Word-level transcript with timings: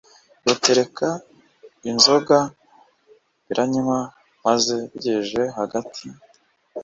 rutereka 0.45 1.07
inzoga 1.91 2.37
biranywa 3.47 3.99
maze 4.45 4.75
bigejeje 4.91 5.41
hagati 5.57 6.03